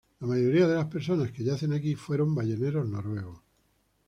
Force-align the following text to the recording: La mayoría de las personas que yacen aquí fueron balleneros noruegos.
La 0.19 0.25
mayoría 0.25 0.67
de 0.67 0.73
las 0.73 0.87
personas 0.87 1.31
que 1.31 1.43
yacen 1.43 1.73
aquí 1.73 1.93
fueron 1.93 2.33
balleneros 2.33 2.89
noruegos. 2.89 3.39